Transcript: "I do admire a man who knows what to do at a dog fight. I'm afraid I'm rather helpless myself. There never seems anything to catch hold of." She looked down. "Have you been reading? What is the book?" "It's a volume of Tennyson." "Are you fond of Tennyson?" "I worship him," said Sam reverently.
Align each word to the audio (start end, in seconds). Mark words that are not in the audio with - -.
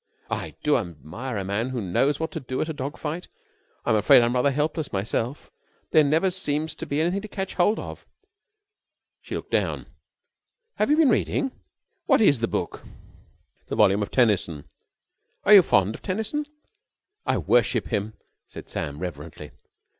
"I 0.31 0.55
do 0.63 0.77
admire 0.77 1.37
a 1.37 1.43
man 1.43 1.69
who 1.69 1.79
knows 1.79 2.19
what 2.19 2.31
to 2.31 2.39
do 2.39 2.59
at 2.59 2.67
a 2.69 2.73
dog 2.73 2.97
fight. 2.97 3.27
I'm 3.85 3.93
afraid 3.95 4.23
I'm 4.23 4.33
rather 4.33 4.49
helpless 4.49 4.91
myself. 4.91 5.51
There 5.91 6.03
never 6.03 6.31
seems 6.31 6.75
anything 6.81 7.21
to 7.21 7.27
catch 7.27 7.53
hold 7.53 7.77
of." 7.77 8.07
She 9.21 9.35
looked 9.35 9.51
down. 9.51 9.85
"Have 10.77 10.89
you 10.89 10.97
been 10.97 11.11
reading? 11.11 11.51
What 12.07 12.19
is 12.19 12.39
the 12.39 12.47
book?" 12.47 12.81
"It's 13.61 13.71
a 13.71 13.75
volume 13.75 14.01
of 14.01 14.09
Tennyson." 14.09 14.65
"Are 15.43 15.53
you 15.53 15.61
fond 15.61 15.93
of 15.93 16.01
Tennyson?" 16.01 16.47
"I 17.27 17.37
worship 17.37 17.89
him," 17.89 18.15
said 18.47 18.69
Sam 18.69 18.97
reverently. 18.97 19.51